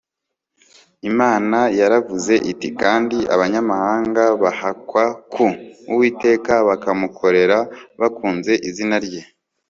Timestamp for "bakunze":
7.99-8.53